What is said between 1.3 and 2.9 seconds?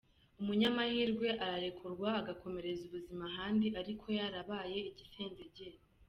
ararekurwa, agakomereza